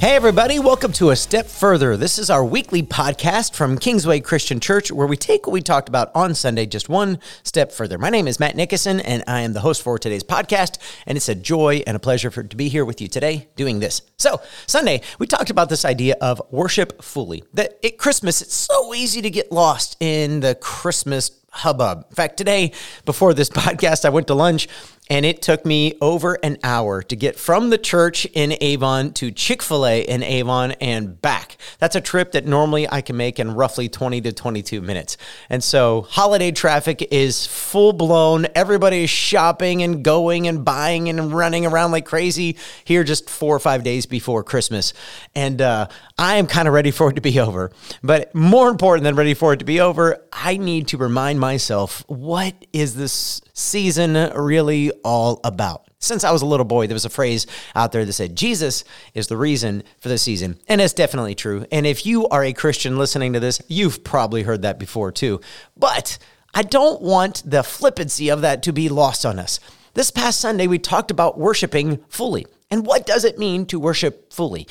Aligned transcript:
Hey, 0.00 0.14
everybody, 0.14 0.60
welcome 0.60 0.92
to 0.92 1.10
A 1.10 1.16
Step 1.16 1.48
Further. 1.48 1.96
This 1.96 2.20
is 2.20 2.30
our 2.30 2.44
weekly 2.44 2.84
podcast 2.84 3.54
from 3.54 3.76
Kingsway 3.76 4.20
Christian 4.20 4.60
Church 4.60 4.92
where 4.92 5.08
we 5.08 5.16
take 5.16 5.44
what 5.44 5.52
we 5.52 5.60
talked 5.60 5.88
about 5.88 6.12
on 6.14 6.36
Sunday 6.36 6.66
just 6.66 6.88
one 6.88 7.18
step 7.42 7.72
further. 7.72 7.98
My 7.98 8.08
name 8.08 8.28
is 8.28 8.38
Matt 8.38 8.54
Nickerson, 8.54 9.00
and 9.00 9.24
I 9.26 9.40
am 9.40 9.54
the 9.54 9.60
host 9.60 9.82
for 9.82 9.98
today's 9.98 10.22
podcast, 10.22 10.78
and 11.04 11.16
it's 11.16 11.28
a 11.28 11.34
joy 11.34 11.82
and 11.84 11.96
a 11.96 11.98
pleasure 11.98 12.30
for, 12.30 12.44
to 12.44 12.56
be 12.56 12.68
here 12.68 12.84
with 12.84 13.00
you 13.00 13.08
today 13.08 13.48
doing 13.56 13.80
this. 13.80 14.02
So, 14.18 14.40
Sunday, 14.68 15.02
we 15.18 15.26
talked 15.26 15.50
about 15.50 15.68
this 15.68 15.84
idea 15.84 16.14
of 16.20 16.40
worship 16.52 17.02
fully. 17.02 17.42
That 17.54 17.84
at 17.84 17.98
Christmas, 17.98 18.40
it's 18.40 18.54
so 18.54 18.94
easy 18.94 19.20
to 19.22 19.30
get 19.30 19.50
lost 19.50 19.96
in 19.98 20.38
the 20.38 20.54
Christmas 20.54 21.32
hubbub. 21.50 22.06
In 22.10 22.14
fact, 22.14 22.36
today, 22.36 22.72
before 23.04 23.34
this 23.34 23.48
podcast, 23.50 24.04
I 24.04 24.10
went 24.10 24.26
to 24.28 24.34
lunch 24.34 24.68
and 25.10 25.24
it 25.24 25.40
took 25.40 25.64
me 25.64 25.94
over 26.00 26.34
an 26.42 26.58
hour 26.62 27.02
to 27.02 27.16
get 27.16 27.38
from 27.38 27.70
the 27.70 27.78
church 27.78 28.26
in 28.26 28.56
Avon 28.60 29.12
to 29.14 29.30
Chick 29.30 29.62
fil 29.62 29.86
A 29.86 30.02
in 30.02 30.22
Avon 30.22 30.72
and 30.72 31.20
back. 31.20 31.56
That's 31.78 31.96
a 31.96 32.00
trip 32.00 32.32
that 32.32 32.46
normally 32.46 32.88
I 32.90 33.00
can 33.00 33.16
make 33.16 33.38
in 33.38 33.54
roughly 33.54 33.88
20 33.88 34.20
to 34.22 34.32
22 34.32 34.82
minutes. 34.82 35.16
And 35.48 35.64
so 35.64 36.02
holiday 36.02 36.52
traffic 36.52 37.06
is 37.10 37.46
full 37.46 37.92
blown. 37.92 38.46
Everybody 38.54 39.04
is 39.04 39.10
shopping 39.10 39.82
and 39.82 40.04
going 40.04 40.46
and 40.46 40.64
buying 40.64 41.08
and 41.08 41.32
running 41.32 41.64
around 41.64 41.92
like 41.92 42.04
crazy 42.04 42.56
here 42.84 43.04
just 43.04 43.30
four 43.30 43.56
or 43.56 43.60
five 43.60 43.82
days 43.82 44.04
before 44.04 44.42
Christmas. 44.44 44.92
And 45.34 45.62
uh, 45.62 45.88
I 46.18 46.36
am 46.36 46.46
kind 46.46 46.68
of 46.68 46.74
ready 46.74 46.90
for 46.90 47.10
it 47.10 47.14
to 47.14 47.20
be 47.20 47.40
over. 47.40 47.70
But 48.02 48.34
more 48.34 48.68
important 48.68 49.04
than 49.04 49.16
ready 49.16 49.34
for 49.34 49.54
it 49.54 49.58
to 49.58 49.64
be 49.64 49.80
over, 49.80 50.22
I 50.32 50.58
need 50.58 50.88
to 50.88 50.98
remind 50.98 51.37
myself 51.38 52.04
what 52.08 52.54
is 52.72 52.94
this 52.94 53.40
season 53.54 54.14
really 54.34 54.90
all 55.04 55.40
about? 55.44 55.88
Since 56.00 56.22
I 56.22 56.30
was 56.30 56.42
a 56.42 56.46
little 56.46 56.64
boy, 56.64 56.86
there 56.86 56.94
was 56.94 57.04
a 57.04 57.10
phrase 57.10 57.46
out 57.74 57.90
there 57.90 58.04
that 58.04 58.12
said, 58.12 58.36
Jesus 58.36 58.84
is 59.14 59.26
the 59.26 59.36
reason 59.36 59.82
for 59.98 60.08
the 60.08 60.18
season. 60.18 60.58
And 60.68 60.80
it's 60.80 60.92
definitely 60.92 61.34
true. 61.34 61.66
And 61.72 61.86
if 61.86 62.06
you 62.06 62.28
are 62.28 62.44
a 62.44 62.52
Christian 62.52 62.98
listening 62.98 63.32
to 63.32 63.40
this, 63.40 63.60
you've 63.66 64.04
probably 64.04 64.44
heard 64.44 64.62
that 64.62 64.78
before 64.78 65.10
too. 65.10 65.40
But 65.76 66.18
I 66.54 66.62
don't 66.62 67.02
want 67.02 67.42
the 67.44 67.62
flippancy 67.62 68.28
of 68.28 68.42
that 68.42 68.62
to 68.64 68.72
be 68.72 68.88
lost 68.88 69.26
on 69.26 69.38
us. 69.38 69.58
This 69.94 70.10
past 70.10 70.40
Sunday, 70.40 70.68
we 70.68 70.78
talked 70.78 71.10
about 71.10 71.38
worshiping 71.38 71.98
fully. 72.08 72.46
And 72.70 72.86
what 72.86 73.06
does 73.06 73.24
it 73.24 73.38
mean 73.38 73.66
to 73.66 73.80
worship 73.80 74.32
fully? 74.32 74.68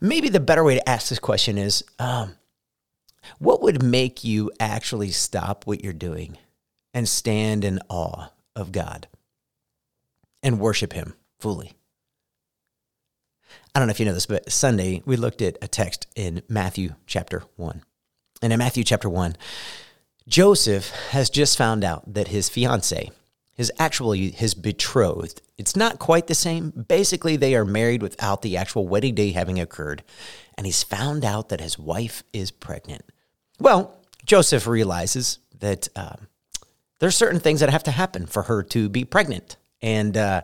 Maybe 0.00 0.28
the 0.28 0.40
better 0.40 0.62
way 0.62 0.76
to 0.76 0.88
ask 0.88 1.08
this 1.08 1.18
question 1.18 1.58
is 1.58 1.82
um, 1.98 2.36
what 3.38 3.62
would 3.62 3.82
make 3.82 4.24
you 4.24 4.50
actually 4.58 5.10
stop 5.10 5.66
what 5.66 5.82
you're 5.82 5.92
doing 5.92 6.38
and 6.94 7.08
stand 7.08 7.64
in 7.64 7.80
awe 7.88 8.28
of 8.56 8.72
God 8.72 9.08
and 10.42 10.60
worship 10.60 10.92
Him 10.92 11.14
fully. 11.38 11.72
I 13.74 13.78
don't 13.78 13.88
know 13.88 13.92
if 13.92 14.00
you 14.00 14.06
know 14.06 14.14
this, 14.14 14.26
but 14.26 14.50
Sunday 14.50 15.02
we 15.04 15.16
looked 15.16 15.42
at 15.42 15.58
a 15.62 15.68
text 15.68 16.06
in 16.16 16.42
Matthew 16.48 16.94
chapter 17.06 17.44
1. 17.56 17.82
And 18.42 18.52
in 18.52 18.58
Matthew 18.58 18.84
chapter 18.84 19.08
1, 19.08 19.36
Joseph 20.26 20.90
has 21.10 21.30
just 21.30 21.56
found 21.56 21.84
out 21.84 22.14
that 22.14 22.28
his 22.28 22.48
fiance 22.48 23.10
his 23.58 23.72
actually 23.76 24.30
his 24.30 24.54
betrothed. 24.54 25.42
It's 25.58 25.74
not 25.74 25.98
quite 25.98 26.28
the 26.28 26.34
same. 26.34 26.70
Basically, 26.70 27.36
they 27.36 27.56
are 27.56 27.64
married 27.64 28.02
without 28.02 28.40
the 28.40 28.56
actual 28.56 28.86
wedding 28.86 29.16
day 29.16 29.32
having 29.32 29.58
occurred. 29.58 30.04
And 30.56 30.64
he's 30.64 30.84
found 30.84 31.24
out 31.24 31.48
that 31.48 31.60
his 31.60 31.76
wife 31.76 32.22
is 32.32 32.52
pregnant. 32.52 33.04
Well, 33.58 33.94
Joseph 34.24 34.66
realizes 34.66 35.38
that 35.58 35.88
um, 35.96 36.28
there's 37.00 37.16
certain 37.16 37.40
things 37.40 37.60
that 37.60 37.70
have 37.70 37.84
to 37.84 37.90
happen 37.90 38.26
for 38.26 38.44
her 38.44 38.62
to 38.64 38.88
be 38.88 39.04
pregnant. 39.04 39.56
And 39.80 40.16
uh, 40.16 40.42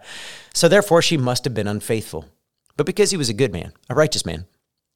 so, 0.52 0.68
therefore, 0.68 1.02
she 1.02 1.16
must 1.16 1.44
have 1.44 1.54
been 1.54 1.66
unfaithful. 1.66 2.26
But 2.76 2.86
because 2.86 3.10
he 3.10 3.16
was 3.16 3.28
a 3.28 3.34
good 3.34 3.52
man, 3.52 3.72
a 3.88 3.94
righteous 3.94 4.26
man, 4.26 4.46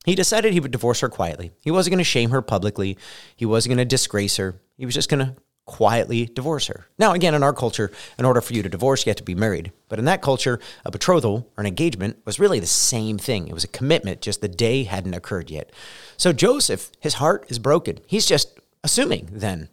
he 0.05 0.15
decided 0.15 0.53
he 0.53 0.61
would 0.61 0.71
divorce 0.71 1.01
her 1.01 1.09
quietly. 1.09 1.53
He 1.63 1.71
wasn't 1.71 1.93
going 1.93 1.99
to 1.99 2.05
shame 2.05 2.31
her 2.31 2.43
publicly, 2.43 2.97
he 3.37 3.47
wasn't 3.47 3.71
going 3.71 3.79
to 3.79 3.85
disgrace 3.85 4.37
her. 4.37 4.61
He 4.77 4.87
was 4.87 4.95
just 4.95 5.11
going 5.11 5.27
to 5.27 5.35
quietly 5.69 6.27
divorce 6.27 6.67
her. 6.67 6.87
Now, 6.99 7.13
again, 7.13 7.35
in 7.35 7.45
our 7.45 7.53
culture, 7.53 7.93
in 8.19 8.25
order 8.25 8.41
for 8.41 8.55
you 8.55 8.63
to 8.63 8.69
divorce, 8.69 9.07
you 9.07 9.11
have 9.11 9.17
to 9.19 9.23
be 9.23 9.35
married. 9.37 9.71
But 9.89 10.01
in 10.01 10.07
that 10.07 10.23
culture, 10.23 10.59
a 10.85 10.91
betrothal 10.91 11.49
or 11.57 11.61
an 11.61 11.67
engagement 11.67 12.17
was 12.25 12.41
really 12.41 12.59
the 12.59 12.67
same 12.67 13.19
thing. 13.19 13.47
It 13.47 13.55
was 13.55 13.65
a 13.65 13.69
commitment, 13.69 14.21
just 14.21 14.41
the 14.41 14.49
day 14.49 14.83
hadn't 14.83 15.15
occurred 15.15 15.51
yet. 15.51 15.71
So 16.17 16.33
Joseph, 16.33 16.91
his 16.99 17.15
heart 17.15 17.45
is 17.49 17.59
broken. 17.59 18.01
He's 18.07 18.27
just 18.27 18.59
assuming 18.83 19.29
then 19.31 19.69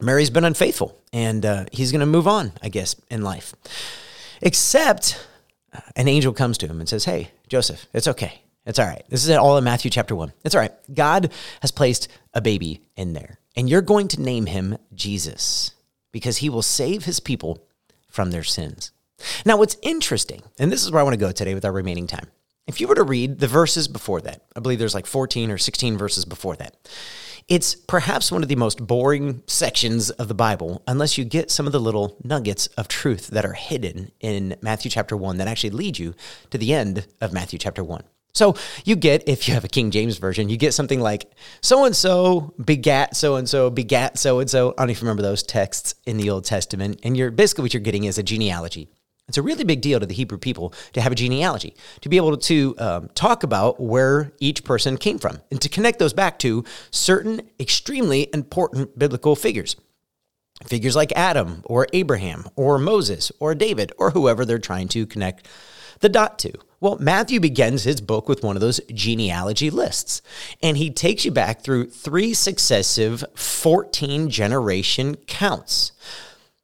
Mary's 0.00 0.30
been 0.30 0.44
unfaithful 0.44 0.98
and 1.12 1.44
uh, 1.44 1.66
he's 1.70 1.92
going 1.92 2.00
to 2.00 2.06
move 2.06 2.26
on, 2.26 2.52
I 2.62 2.68
guess, 2.68 2.96
in 3.10 3.22
life. 3.22 3.54
Except 4.40 5.26
uh, 5.72 5.80
an 5.96 6.08
angel 6.08 6.32
comes 6.32 6.58
to 6.58 6.66
him 6.66 6.80
and 6.80 6.88
says, 6.88 7.04
Hey, 7.04 7.30
Joseph, 7.48 7.86
it's 7.92 8.08
okay. 8.08 8.42
It's 8.66 8.78
all 8.78 8.86
right. 8.86 9.04
This 9.08 9.26
is 9.26 9.36
all 9.36 9.58
in 9.58 9.64
Matthew 9.64 9.90
chapter 9.90 10.14
1. 10.14 10.32
It's 10.44 10.54
all 10.54 10.60
right. 10.60 10.72
God 10.92 11.32
has 11.60 11.70
placed 11.70 12.08
a 12.32 12.40
baby 12.40 12.82
in 12.96 13.14
there, 13.14 13.39
and 13.60 13.68
you're 13.68 13.82
going 13.82 14.08
to 14.08 14.22
name 14.22 14.46
him 14.46 14.78
Jesus 14.94 15.74
because 16.12 16.38
he 16.38 16.48
will 16.48 16.62
save 16.62 17.04
his 17.04 17.20
people 17.20 17.68
from 18.08 18.30
their 18.30 18.42
sins. 18.42 18.90
Now, 19.44 19.58
what's 19.58 19.76
interesting, 19.82 20.40
and 20.58 20.72
this 20.72 20.82
is 20.82 20.90
where 20.90 20.98
I 20.98 21.02
want 21.02 21.12
to 21.12 21.20
go 21.20 21.30
today 21.30 21.52
with 21.52 21.66
our 21.66 21.72
remaining 21.72 22.06
time. 22.06 22.28
If 22.66 22.80
you 22.80 22.88
were 22.88 22.94
to 22.94 23.02
read 23.02 23.38
the 23.38 23.46
verses 23.46 23.86
before 23.86 24.22
that, 24.22 24.44
I 24.56 24.60
believe 24.60 24.78
there's 24.78 24.94
like 24.94 25.04
14 25.04 25.50
or 25.50 25.58
16 25.58 25.98
verses 25.98 26.24
before 26.24 26.56
that. 26.56 26.74
It's 27.48 27.74
perhaps 27.74 28.32
one 28.32 28.42
of 28.42 28.48
the 28.48 28.56
most 28.56 28.86
boring 28.86 29.42
sections 29.46 30.08
of 30.08 30.28
the 30.28 30.34
Bible 30.34 30.82
unless 30.86 31.18
you 31.18 31.26
get 31.26 31.50
some 31.50 31.66
of 31.66 31.72
the 31.72 31.80
little 31.80 32.16
nuggets 32.24 32.66
of 32.78 32.88
truth 32.88 33.26
that 33.26 33.44
are 33.44 33.52
hidden 33.52 34.10
in 34.20 34.56
Matthew 34.62 34.90
chapter 34.90 35.18
1 35.18 35.36
that 35.36 35.48
actually 35.48 35.68
lead 35.68 35.98
you 35.98 36.14
to 36.48 36.56
the 36.56 36.72
end 36.72 37.06
of 37.20 37.34
Matthew 37.34 37.58
chapter 37.58 37.84
1. 37.84 38.04
So 38.32 38.54
you 38.84 38.96
get, 38.96 39.28
if 39.28 39.48
you 39.48 39.54
have 39.54 39.64
a 39.64 39.68
King 39.68 39.90
James 39.90 40.18
version, 40.18 40.48
you 40.48 40.56
get 40.56 40.74
something 40.74 41.00
like 41.00 41.30
so 41.60 41.84
and 41.84 41.96
so 41.96 42.54
begat 42.64 43.16
so 43.16 43.36
and 43.36 43.48
so 43.48 43.70
begat 43.70 44.18
so 44.18 44.40
and 44.40 44.48
so. 44.48 44.74
I 44.76 44.82
don't 44.82 44.90
even 44.90 45.02
remember 45.02 45.22
those 45.22 45.42
texts 45.42 45.94
in 46.06 46.16
the 46.16 46.30
Old 46.30 46.44
Testament. 46.44 47.00
And 47.02 47.16
you're 47.16 47.30
basically 47.30 47.62
what 47.62 47.74
you're 47.74 47.80
getting 47.80 48.04
is 48.04 48.18
a 48.18 48.22
genealogy. 48.22 48.88
It's 49.28 49.38
a 49.38 49.42
really 49.42 49.62
big 49.62 49.80
deal 49.80 50.00
to 50.00 50.06
the 50.06 50.14
Hebrew 50.14 50.38
people 50.38 50.74
to 50.92 51.00
have 51.00 51.12
a 51.12 51.14
genealogy, 51.14 51.76
to 52.00 52.08
be 52.08 52.16
able 52.16 52.36
to 52.36 52.74
um, 52.78 53.08
talk 53.14 53.44
about 53.44 53.80
where 53.80 54.32
each 54.40 54.64
person 54.64 54.96
came 54.96 55.20
from, 55.20 55.38
and 55.52 55.60
to 55.60 55.68
connect 55.68 56.00
those 56.00 56.12
back 56.12 56.40
to 56.40 56.64
certain 56.90 57.42
extremely 57.60 58.28
important 58.34 58.98
biblical 58.98 59.36
figures. 59.36 59.76
Figures 60.66 60.96
like 60.96 61.12
Adam, 61.14 61.62
or 61.64 61.86
Abraham, 61.92 62.48
or 62.56 62.76
Moses, 62.76 63.30
or 63.38 63.54
David, 63.54 63.92
or 63.98 64.10
whoever 64.10 64.44
they're 64.44 64.58
trying 64.58 64.88
to 64.88 65.06
connect 65.06 65.46
the 66.00 66.08
dot 66.08 66.36
to. 66.40 66.52
Well, 66.80 66.96
Matthew 66.98 67.40
begins 67.40 67.84
his 67.84 68.00
book 68.00 68.26
with 68.26 68.42
one 68.42 68.56
of 68.56 68.62
those 68.62 68.80
genealogy 68.92 69.68
lists, 69.68 70.22
and 70.62 70.78
he 70.78 70.90
takes 70.90 71.26
you 71.26 71.30
back 71.30 71.60
through 71.60 71.90
three 71.90 72.32
successive 72.32 73.22
14 73.34 74.30
generation 74.30 75.16
counts. 75.26 75.92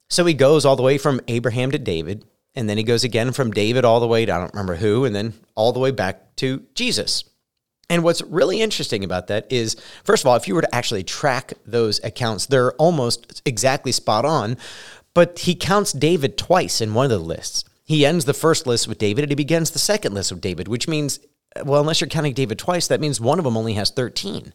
So 0.09 0.25
he 0.25 0.33
goes 0.33 0.65
all 0.65 0.77
the 0.77 0.83
way 0.83 0.97
from 0.97 1.21
Abraham 1.29 1.71
to 1.71 1.79
David, 1.79 2.25
and 2.55 2.67
then 2.67 2.79
he 2.79 2.83
goes 2.83 3.05
again 3.05 3.33
from 3.33 3.51
David 3.51 3.85
all 3.85 4.01
the 4.01 4.07
way 4.07 4.25
to 4.25 4.33
I 4.33 4.39
don't 4.39 4.55
remember 4.55 4.77
who, 4.77 5.05
and 5.05 5.15
then 5.15 5.35
all 5.55 5.75
the 5.75 5.81
way 5.81 5.91
back 5.91 6.35
to 6.37 6.63
Jesus. 6.75 7.25
And 7.91 8.03
what's 8.03 8.23
really 8.23 8.63
interesting 8.63 9.05
about 9.05 9.27
that 9.27 9.47
is, 9.51 9.77
first 10.03 10.25
of 10.25 10.29
all, 10.29 10.37
if 10.37 10.49
you 10.49 10.55
were 10.55 10.63
to 10.63 10.75
actually 10.75 11.05
track 11.05 11.53
those 11.67 12.03
accounts, 12.03 12.47
they're 12.47 12.73
almost 12.73 13.43
exactly 13.45 13.93
spot 13.93 14.25
on. 14.25 14.57
But 15.13 15.41
he 15.41 15.55
counts 15.55 15.93
David 15.93 16.39
twice 16.39 16.81
in 16.81 16.95
one 16.95 17.05
of 17.05 17.11
the 17.11 17.19
lists. 17.19 17.65
He 17.87 18.05
ends 18.05 18.25
the 18.25 18.35
first 18.35 18.67
list 18.67 18.89
with 18.89 18.99
David 18.99 19.23
and 19.23 19.31
he 19.31 19.37
begins 19.37 19.71
the 19.71 19.79
second 19.79 20.13
list 20.13 20.33
with 20.33 20.41
David, 20.41 20.69
which 20.69 20.89
means, 20.89 21.21
well, 21.65 21.81
unless 21.81 22.01
you're 22.01 22.09
counting 22.09 22.35
David 22.35 22.59
twice, 22.59 22.89
that 22.89 23.01
means 23.01 23.21
one 23.21 23.39
of 23.39 23.45
them 23.45 23.57
only 23.57 23.75
has 23.75 23.91
13. 23.91 24.53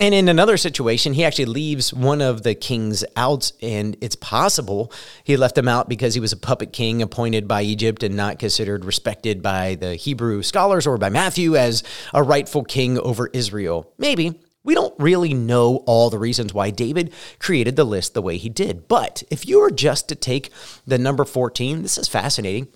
And 0.00 0.14
in 0.14 0.28
another 0.28 0.56
situation, 0.56 1.14
he 1.14 1.24
actually 1.24 1.46
leaves 1.46 1.92
one 1.92 2.20
of 2.20 2.44
the 2.44 2.54
kings 2.54 3.04
out, 3.16 3.50
and 3.60 3.96
it's 4.00 4.14
possible 4.14 4.92
he 5.24 5.36
left 5.36 5.58
him 5.58 5.66
out 5.66 5.88
because 5.88 6.14
he 6.14 6.20
was 6.20 6.32
a 6.32 6.36
puppet 6.36 6.72
king 6.72 7.02
appointed 7.02 7.48
by 7.48 7.62
Egypt 7.62 8.04
and 8.04 8.16
not 8.16 8.38
considered 8.38 8.84
respected 8.84 9.42
by 9.42 9.74
the 9.74 9.96
Hebrew 9.96 10.42
scholars 10.42 10.86
or 10.86 10.98
by 10.98 11.08
Matthew 11.08 11.56
as 11.56 11.82
a 12.14 12.22
rightful 12.22 12.62
king 12.62 12.96
over 13.00 13.28
Israel. 13.32 13.92
Maybe. 13.98 14.38
We 14.68 14.74
don't 14.74 14.92
really 14.98 15.32
know 15.32 15.76
all 15.86 16.10
the 16.10 16.18
reasons 16.18 16.52
why 16.52 16.68
David 16.68 17.10
created 17.38 17.76
the 17.76 17.84
list 17.84 18.12
the 18.12 18.20
way 18.20 18.36
he 18.36 18.50
did. 18.50 18.86
But 18.86 19.22
if 19.30 19.48
you 19.48 19.60
were 19.60 19.70
just 19.70 20.10
to 20.10 20.14
take 20.14 20.50
the 20.86 20.98
number 20.98 21.24
14, 21.24 21.80
this 21.80 21.96
is 21.96 22.06
fascinating, 22.06 22.68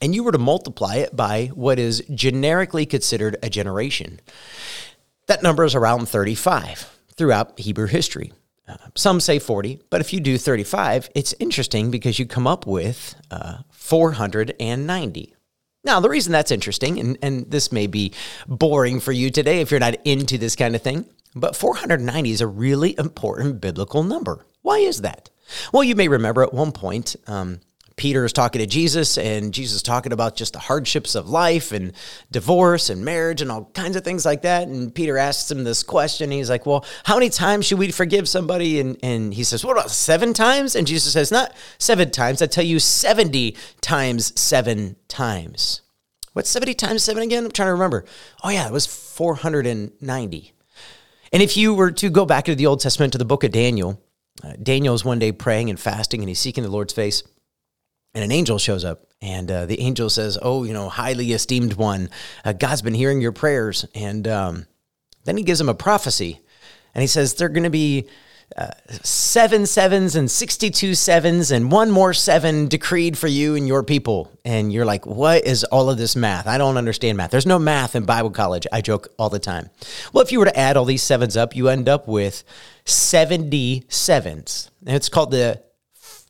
and 0.00 0.14
you 0.14 0.24
were 0.24 0.32
to 0.32 0.38
multiply 0.38 0.94
it 0.94 1.14
by 1.14 1.48
what 1.48 1.78
is 1.78 2.02
generically 2.14 2.86
considered 2.86 3.36
a 3.42 3.50
generation. 3.50 4.20
That 5.26 5.42
number 5.42 5.64
is 5.64 5.74
around 5.74 6.08
35 6.08 6.90
throughout 7.14 7.60
Hebrew 7.60 7.88
history. 7.88 8.32
Uh, 8.66 8.78
some 8.94 9.20
say 9.20 9.38
40, 9.38 9.80
but 9.90 10.00
if 10.00 10.14
you 10.14 10.20
do 10.20 10.38
35, 10.38 11.10
it's 11.14 11.34
interesting 11.38 11.90
because 11.90 12.18
you 12.18 12.24
come 12.24 12.46
up 12.46 12.66
with 12.66 13.16
uh, 13.30 13.58
490. 13.68 15.36
Now, 15.84 15.98
the 16.00 16.08
reason 16.08 16.32
that's 16.32 16.50
interesting, 16.50 17.00
and, 17.00 17.18
and 17.22 17.50
this 17.50 17.72
may 17.72 17.86
be 17.86 18.12
boring 18.46 19.00
for 19.00 19.12
you 19.12 19.30
today 19.30 19.60
if 19.60 19.70
you're 19.70 19.80
not 19.80 19.96
into 20.04 20.38
this 20.38 20.54
kind 20.54 20.76
of 20.76 20.82
thing, 20.82 21.06
But 21.34 21.56
490 21.56 22.30
is 22.30 22.40
a 22.40 22.46
really 22.46 22.94
important 22.98 23.60
biblical 23.60 24.02
number. 24.02 24.44
Why 24.60 24.78
is 24.78 25.00
that? 25.00 25.30
Well, 25.72 25.82
you 25.82 25.96
may 25.96 26.08
remember 26.08 26.42
at 26.42 26.54
one 26.54 26.72
point, 26.72 27.16
um, 27.26 27.60
Peter 28.02 28.24
is 28.24 28.32
talking 28.32 28.58
to 28.58 28.66
Jesus, 28.66 29.16
and 29.16 29.54
Jesus 29.54 29.76
is 29.76 29.82
talking 29.84 30.12
about 30.12 30.34
just 30.34 30.54
the 30.54 30.58
hardships 30.58 31.14
of 31.14 31.30
life 31.30 31.70
and 31.70 31.92
divorce 32.32 32.90
and 32.90 33.04
marriage 33.04 33.40
and 33.40 33.48
all 33.48 33.66
kinds 33.74 33.94
of 33.94 34.02
things 34.02 34.24
like 34.26 34.42
that. 34.42 34.66
And 34.66 34.92
Peter 34.92 35.16
asks 35.16 35.48
him 35.48 35.62
this 35.62 35.84
question. 35.84 36.32
He's 36.32 36.50
like, 36.50 36.66
Well, 36.66 36.84
how 37.04 37.14
many 37.14 37.30
times 37.30 37.64
should 37.64 37.78
we 37.78 37.92
forgive 37.92 38.28
somebody? 38.28 38.80
And, 38.80 38.98
and 39.04 39.32
he 39.32 39.44
says, 39.44 39.64
What 39.64 39.76
about 39.76 39.92
seven 39.92 40.34
times? 40.34 40.74
And 40.74 40.84
Jesus 40.84 41.12
says, 41.12 41.30
Not 41.30 41.54
seven 41.78 42.10
times. 42.10 42.42
I 42.42 42.46
tell 42.46 42.64
you, 42.64 42.80
70 42.80 43.56
times 43.80 44.32
seven 44.40 44.96
times. 45.06 45.82
What's 46.32 46.50
70 46.50 46.74
times 46.74 47.04
seven 47.04 47.22
again? 47.22 47.44
I'm 47.44 47.52
trying 47.52 47.68
to 47.68 47.72
remember. 47.74 48.04
Oh, 48.42 48.50
yeah, 48.50 48.66
it 48.66 48.72
was 48.72 48.84
490. 48.84 50.52
And 51.32 51.40
if 51.40 51.56
you 51.56 51.72
were 51.72 51.92
to 51.92 52.10
go 52.10 52.26
back 52.26 52.46
to 52.46 52.56
the 52.56 52.66
Old 52.66 52.80
Testament 52.80 53.12
to 53.12 53.18
the 53.18 53.24
book 53.24 53.44
of 53.44 53.52
Daniel, 53.52 54.02
uh, 54.42 54.54
Daniel 54.60 54.96
is 54.96 55.04
one 55.04 55.20
day 55.20 55.30
praying 55.30 55.70
and 55.70 55.78
fasting 55.78 56.20
and 56.20 56.28
he's 56.28 56.40
seeking 56.40 56.64
the 56.64 56.70
Lord's 56.70 56.92
face. 56.92 57.22
And 58.14 58.22
an 58.22 58.30
angel 58.32 58.58
shows 58.58 58.84
up, 58.84 59.06
and 59.22 59.50
uh, 59.50 59.66
the 59.66 59.80
angel 59.80 60.10
says, 60.10 60.36
Oh, 60.42 60.64
you 60.64 60.72
know, 60.72 60.88
highly 60.88 61.32
esteemed 61.32 61.74
one, 61.74 62.10
uh, 62.44 62.52
God's 62.52 62.82
been 62.82 62.94
hearing 62.94 63.22
your 63.22 63.32
prayers. 63.32 63.86
And 63.94 64.28
um, 64.28 64.66
then 65.24 65.36
he 65.36 65.42
gives 65.42 65.60
him 65.60 65.68
a 65.68 65.74
prophecy, 65.74 66.40
and 66.94 67.00
he 67.00 67.08
says, 67.08 67.34
They're 67.34 67.48
going 67.48 67.62
to 67.62 67.70
be 67.70 68.08
uh, 68.56 68.70
seven 69.02 69.64
sevens 69.64 70.14
and 70.14 70.30
62 70.30 70.94
sevens 70.94 71.50
and 71.50 71.72
one 71.72 71.90
more 71.90 72.12
seven 72.12 72.68
decreed 72.68 73.16
for 73.16 73.26
you 73.26 73.54
and 73.54 73.66
your 73.66 73.82
people. 73.82 74.30
And 74.44 74.72
you're 74.72 74.84
like, 74.84 75.06
what 75.06 75.46
is 75.46 75.64
all 75.64 75.88
of 75.88 75.96
this 75.96 76.14
math? 76.16 76.46
I 76.46 76.58
don't 76.58 76.76
understand 76.76 77.16
math. 77.16 77.30
There's 77.30 77.46
no 77.46 77.58
math 77.58 77.96
in 77.96 78.04
Bible 78.04 78.30
college. 78.30 78.66
I 78.70 78.82
joke 78.82 79.08
all 79.18 79.30
the 79.30 79.38
time. 79.38 79.70
Well, 80.12 80.22
if 80.22 80.32
you 80.32 80.38
were 80.38 80.44
to 80.44 80.58
add 80.58 80.76
all 80.76 80.84
these 80.84 81.02
sevens 81.02 81.36
up, 81.36 81.56
you 81.56 81.68
end 81.68 81.88
up 81.88 82.06
with 82.06 82.44
70 82.84 83.84
sevens. 83.88 84.70
And 84.86 84.96
it's 84.96 85.08
called 85.08 85.30
the 85.30 85.62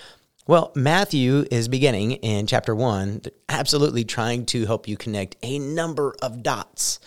Well, 0.48 0.72
Matthew 0.74 1.46
is 1.52 1.68
beginning 1.68 2.14
in 2.14 2.48
chapter 2.48 2.74
1, 2.74 3.22
absolutely 3.50 4.04
trying 4.04 4.48
to 4.48 4.66
help 4.66 4.88
you 4.88 4.98
connect 4.98 5.36
a 5.44 5.60
number 5.60 6.16
of 6.24 6.42
dots 6.42 7.00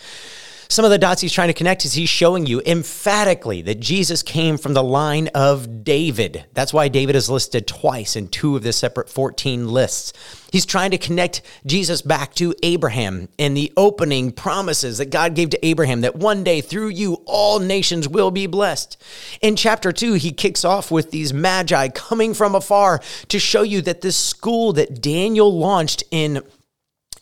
some 0.72 0.86
of 0.86 0.90
the 0.90 0.96
dots 0.96 1.20
he's 1.20 1.34
trying 1.34 1.48
to 1.48 1.54
connect 1.54 1.84
is 1.84 1.92
he's 1.92 2.08
showing 2.08 2.46
you 2.46 2.62
emphatically 2.64 3.60
that 3.60 3.78
Jesus 3.78 4.22
came 4.22 4.56
from 4.56 4.72
the 4.72 4.82
line 4.82 5.28
of 5.34 5.84
David. 5.84 6.46
That's 6.54 6.72
why 6.72 6.88
David 6.88 7.14
is 7.14 7.28
listed 7.28 7.66
twice 7.66 8.16
in 8.16 8.28
two 8.28 8.56
of 8.56 8.62
the 8.62 8.72
separate 8.72 9.10
14 9.10 9.68
lists. 9.68 10.14
He's 10.50 10.64
trying 10.64 10.90
to 10.92 10.98
connect 10.98 11.42
Jesus 11.66 12.00
back 12.00 12.34
to 12.36 12.54
Abraham 12.62 13.28
and 13.38 13.54
the 13.54 13.70
opening 13.76 14.32
promises 14.32 14.96
that 14.96 15.10
God 15.10 15.34
gave 15.34 15.50
to 15.50 15.66
Abraham 15.66 16.00
that 16.00 16.16
one 16.16 16.42
day 16.42 16.62
through 16.62 16.88
you 16.88 17.22
all 17.26 17.58
nations 17.58 18.08
will 18.08 18.30
be 18.30 18.46
blessed. 18.46 18.96
In 19.42 19.56
chapter 19.56 19.92
2, 19.92 20.14
he 20.14 20.32
kicks 20.32 20.64
off 20.64 20.90
with 20.90 21.10
these 21.10 21.34
magi 21.34 21.88
coming 21.88 22.32
from 22.32 22.54
afar 22.54 23.02
to 23.28 23.38
show 23.38 23.60
you 23.60 23.82
that 23.82 24.00
this 24.00 24.16
school 24.16 24.72
that 24.72 25.02
Daniel 25.02 25.54
launched 25.54 26.02
in 26.10 26.42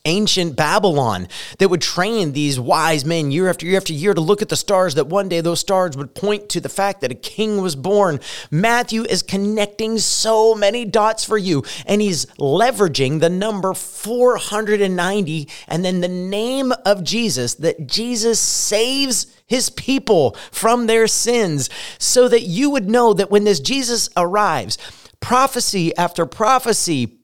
ancient 0.05 0.57
Babylon 0.57 1.29
that 1.59 1.69
would 1.69 1.83
train 1.83 2.33
these 2.33 2.59
wise 2.59 3.05
men 3.05 3.31
year 3.31 3.49
after 3.49 3.67
year 3.67 3.77
after 3.77 3.93
year 3.93 4.15
to 4.15 4.21
look 4.21 4.43
at 4.43 4.49
the 4.49 4.57
stars, 4.57 4.95
that 4.95 5.09
one 5.09 5.29
day 5.29 5.41
those 5.41 5.61
stars 5.61 5.97
would 5.97 6.15
point 6.15 6.49
to 6.51 6.61
the 6.61 6.69
fact 6.69 7.01
that 7.01 7.13
a 7.13 7.17
king 7.17 7.61
was 7.61 7.77
born. 7.77 8.21
Matthew 8.51 9.03
is 9.05 9.23
connecting 9.23 9.99
so 9.99 10.55
many 10.55 10.85
dots 10.85 11.25
for 11.25 11.37
you, 11.37 11.65
and 11.87 12.01
he's 12.01 12.27
leveraging 12.39 13.21
the 13.21 13.31
number 13.31 13.75
490 13.75 15.49
and 15.69 15.85
then 15.85 16.01
the 16.01 16.09
name 16.09 16.73
of 16.85 17.05
Jesus, 17.05 17.55
that 17.57 17.87
Jesus 17.87 18.41
saves 18.41 19.27
his 19.47 19.69
people 19.71 20.37
from 20.51 20.87
their 20.87 21.07
sins, 21.07 21.69
so 21.99 22.29
that 22.29 22.43
you 22.43 22.71
would 22.71 22.89
know 22.89 23.13
that 23.13 23.31
when 23.31 23.45
this 23.45 23.61
Jesus 23.61 24.09
arrives, 24.17 24.79
prophecy 25.21 25.95
after 25.97 26.25
prophecy, 26.25 27.20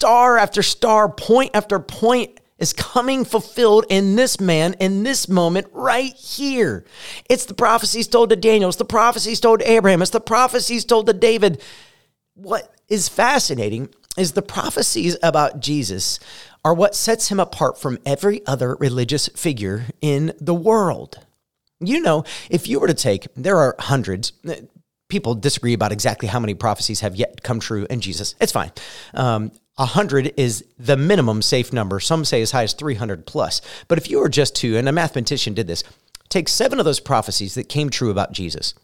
star 0.00 0.38
after 0.38 0.62
star, 0.62 1.10
point 1.10 1.50
after 1.52 1.78
point 1.78 2.40
is 2.58 2.72
coming 2.72 3.22
fulfilled 3.22 3.84
in 3.90 4.16
this 4.16 4.40
man 4.40 4.74
in 4.80 5.02
this 5.02 5.28
moment 5.28 5.66
right 5.72 6.14
here. 6.14 6.86
It's 7.28 7.44
the 7.44 7.52
prophecies 7.52 8.08
told 8.08 8.30
to 8.30 8.36
Daniel, 8.36 8.70
it's 8.70 8.78
the 8.78 8.86
prophecies 8.86 9.40
told 9.40 9.60
to 9.60 9.70
Abraham, 9.70 10.00
it's 10.00 10.10
the 10.10 10.18
prophecies 10.18 10.86
told 10.86 11.06
to 11.06 11.12
David. 11.12 11.62
What 12.32 12.74
is 12.88 13.10
fascinating 13.10 13.90
is 14.16 14.32
the 14.32 14.40
prophecies 14.40 15.18
about 15.22 15.60
Jesus 15.60 16.18
are 16.64 16.72
what 16.72 16.94
sets 16.94 17.28
him 17.28 17.38
apart 17.38 17.78
from 17.78 17.98
every 18.06 18.40
other 18.46 18.76
religious 18.76 19.28
figure 19.28 19.84
in 20.00 20.32
the 20.40 20.54
world. 20.54 21.18
You 21.78 22.00
know, 22.00 22.24
if 22.48 22.68
you 22.68 22.80
were 22.80 22.86
to 22.86 22.94
take, 22.94 23.28
there 23.36 23.58
are 23.58 23.76
hundreds, 23.78 24.32
people 25.08 25.34
disagree 25.34 25.74
about 25.74 25.92
exactly 25.92 26.28
how 26.28 26.40
many 26.40 26.54
prophecies 26.54 27.00
have 27.00 27.16
yet 27.16 27.42
come 27.42 27.60
true 27.60 27.86
in 27.90 28.00
Jesus. 28.00 28.34
It's 28.40 28.52
fine. 28.52 28.72
Um, 29.12 29.52
100 29.76 30.34
is 30.36 30.64
the 30.78 30.96
minimum 30.96 31.42
safe 31.42 31.72
number. 31.72 32.00
Some 32.00 32.24
say 32.24 32.42
as 32.42 32.50
high 32.50 32.64
as 32.64 32.74
300 32.74 33.26
plus. 33.26 33.60
But 33.88 33.98
if 33.98 34.10
you 34.10 34.18
were 34.18 34.28
just 34.28 34.54
to, 34.56 34.76
and 34.76 34.88
a 34.88 34.92
mathematician 34.92 35.54
did 35.54 35.66
this, 35.66 35.84
take 36.28 36.48
seven 36.48 36.78
of 36.78 36.84
those 36.84 37.00
prophecies 37.00 37.54
that 37.54 37.68
came 37.68 37.90
true 37.90 38.10
about 38.10 38.32
Jesus 38.32 38.74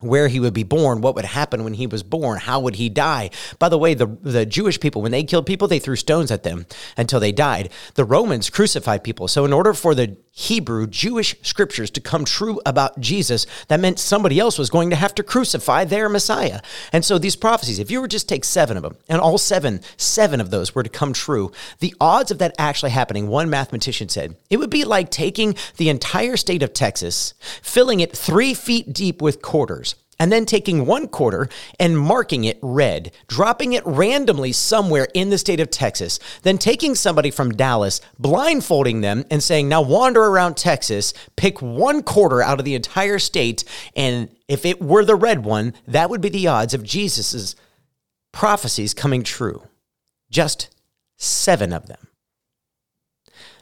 where 0.00 0.28
he 0.28 0.38
would 0.38 0.54
be 0.54 0.62
born, 0.62 1.00
what 1.00 1.14
would 1.16 1.24
happen 1.24 1.64
when 1.64 1.74
he 1.74 1.86
was 1.86 2.02
born, 2.02 2.38
how 2.38 2.60
would 2.60 2.76
he 2.76 2.88
die. 2.88 3.30
By 3.58 3.68
the 3.68 3.78
way, 3.78 3.94
the, 3.94 4.06
the 4.06 4.46
Jewish 4.46 4.78
people, 4.78 5.02
when 5.02 5.10
they 5.10 5.24
killed 5.24 5.46
people, 5.46 5.66
they 5.66 5.80
threw 5.80 5.96
stones 5.96 6.30
at 6.30 6.44
them 6.44 6.66
until 6.96 7.18
they 7.18 7.32
died. 7.32 7.70
The 7.94 8.04
Romans 8.04 8.48
crucified 8.48 9.02
people. 9.02 9.26
So, 9.26 9.44
in 9.44 9.52
order 9.52 9.74
for 9.74 9.94
the 9.94 10.16
Hebrew 10.38 10.86
Jewish 10.86 11.34
scriptures 11.42 11.90
to 11.90 12.00
come 12.00 12.24
true 12.24 12.60
about 12.64 13.00
Jesus, 13.00 13.44
that 13.66 13.80
meant 13.80 13.98
somebody 13.98 14.38
else 14.38 14.56
was 14.56 14.70
going 14.70 14.90
to 14.90 14.96
have 14.96 15.12
to 15.16 15.24
crucify 15.24 15.84
their 15.84 16.08
Messiah. 16.08 16.60
And 16.92 17.04
so, 17.04 17.18
these 17.18 17.34
prophecies, 17.34 17.80
if 17.80 17.90
you 17.90 18.00
were 18.00 18.06
just 18.06 18.28
take 18.28 18.44
seven 18.44 18.76
of 18.76 18.84
them, 18.84 18.96
and 19.08 19.20
all 19.20 19.36
seven, 19.36 19.80
seven 19.96 20.40
of 20.40 20.50
those 20.50 20.76
were 20.76 20.84
to 20.84 20.88
come 20.88 21.12
true, 21.12 21.50
the 21.80 21.92
odds 22.00 22.30
of 22.30 22.38
that 22.38 22.54
actually 22.56 22.92
happening, 22.92 23.26
one 23.26 23.50
mathematician 23.50 24.08
said, 24.08 24.36
it 24.48 24.58
would 24.58 24.70
be 24.70 24.84
like 24.84 25.10
taking 25.10 25.56
the 25.76 25.88
entire 25.88 26.36
state 26.36 26.62
of 26.62 26.72
Texas, 26.72 27.34
filling 27.60 27.98
it 27.98 28.16
three 28.16 28.54
feet 28.54 28.92
deep 28.92 29.20
with 29.20 29.42
quarters 29.42 29.96
and 30.18 30.32
then 30.32 30.44
taking 30.44 30.86
one 30.86 31.08
quarter 31.08 31.48
and 31.78 31.98
marking 31.98 32.44
it 32.44 32.58
red, 32.62 33.12
dropping 33.26 33.72
it 33.72 33.86
randomly 33.86 34.52
somewhere 34.52 35.08
in 35.14 35.30
the 35.30 35.38
state 35.38 35.60
of 35.60 35.70
Texas, 35.70 36.18
then 36.42 36.58
taking 36.58 36.94
somebody 36.94 37.30
from 37.30 37.52
Dallas, 37.52 38.00
blindfolding 38.18 39.00
them, 39.00 39.24
and 39.30 39.42
saying, 39.42 39.68
Now 39.68 39.82
wander 39.82 40.22
around 40.22 40.56
Texas, 40.56 41.14
pick 41.36 41.62
one 41.62 42.02
quarter 42.02 42.42
out 42.42 42.58
of 42.58 42.64
the 42.64 42.74
entire 42.74 43.18
state, 43.18 43.64
and 43.94 44.28
if 44.48 44.64
it 44.64 44.80
were 44.80 45.04
the 45.04 45.14
red 45.14 45.44
one, 45.44 45.74
that 45.86 46.10
would 46.10 46.20
be 46.20 46.28
the 46.28 46.46
odds 46.48 46.74
of 46.74 46.82
Jesus's 46.82 47.54
prophecies 48.32 48.94
coming 48.94 49.22
true. 49.22 49.62
Just 50.30 50.74
seven 51.16 51.72
of 51.72 51.86
them. 51.86 52.08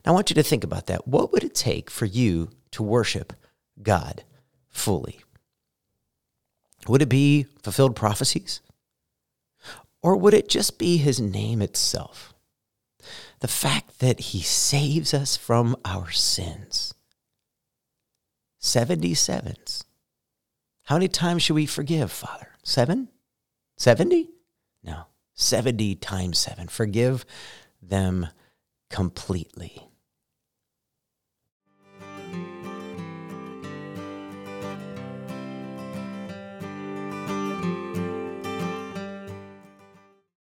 Now, 0.04 0.12
I 0.12 0.14
want 0.14 0.30
you 0.30 0.34
to 0.34 0.42
think 0.42 0.64
about 0.64 0.86
that. 0.86 1.08
What 1.08 1.32
would 1.32 1.42
it 1.42 1.54
take 1.54 1.90
for 1.90 2.06
you 2.06 2.50
to 2.72 2.82
worship 2.82 3.32
God 3.82 4.22
fully? 4.68 5.20
Would 6.88 7.02
it 7.02 7.08
be 7.08 7.46
fulfilled 7.62 7.96
prophecies? 7.96 8.60
Or 10.02 10.16
would 10.16 10.34
it 10.34 10.48
just 10.48 10.78
be 10.78 10.98
his 10.98 11.20
name 11.20 11.60
itself? 11.62 12.32
The 13.40 13.48
fact 13.48 13.98
that 14.00 14.20
he 14.20 14.40
saves 14.40 15.12
us 15.12 15.36
from 15.36 15.76
our 15.84 16.10
sins. 16.10 16.94
77s. 18.60 19.84
How 20.84 20.96
many 20.96 21.08
times 21.08 21.42
should 21.42 21.54
we 21.54 21.66
forgive, 21.66 22.12
Father? 22.12 22.50
Seven? 22.62 23.08
70? 23.76 24.30
No, 24.82 25.06
70 25.34 25.96
times 25.96 26.38
seven. 26.38 26.68
Forgive 26.68 27.24
them 27.82 28.28
completely. 28.90 29.88